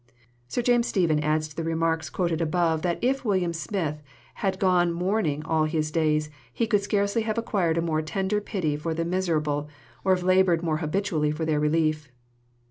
[0.47, 4.01] Sir James Stephen adds to the remarks quoted above that if William Smith
[4.41, 8.75] "had gone mourning all his days, he could scarcely have acquired a more tender pity
[8.75, 9.69] for the miserable,
[10.03, 12.09] or have laboured more habitually for their relief."